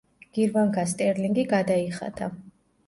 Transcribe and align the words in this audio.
გირვანქა 0.37 0.85
სტერლინგი 0.93 1.47
გადაიხადა. 1.55 2.35